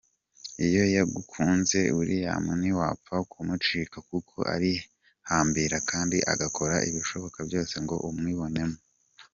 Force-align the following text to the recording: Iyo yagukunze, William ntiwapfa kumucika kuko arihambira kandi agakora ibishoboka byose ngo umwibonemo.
Iyo 0.65 0.83
yagukunze, 0.95 1.79
William 1.97 2.43
ntiwapfa 2.59 3.15
kumucika 3.31 3.97
kuko 4.09 4.35
arihambira 4.53 5.77
kandi 5.89 6.17
agakora 6.33 6.75
ibishoboka 6.89 7.39
byose 7.47 7.75
ngo 7.83 7.95
umwibonemo. 8.09 8.77